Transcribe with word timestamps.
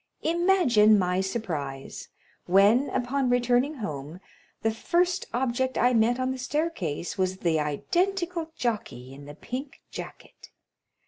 Imagine 0.23 0.97
my 0.97 1.21
surprise, 1.21 2.09
when, 2.47 2.89
upon 2.89 3.29
returning 3.29 3.75
home, 3.75 4.19
the 4.63 4.71
first 4.73 5.27
object 5.31 5.77
I 5.77 5.93
met 5.93 6.19
on 6.19 6.31
the 6.31 6.39
staircase 6.39 7.19
was 7.19 7.37
the 7.37 7.59
identical 7.59 8.51
jockey 8.57 9.13
in 9.13 9.25
the 9.25 9.35
pink 9.35 9.79
jacket! 9.91 10.49